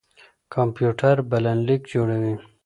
کمپيوټر 0.53 1.15
بلنليک 1.29 1.81
جوړوي. 1.91 2.33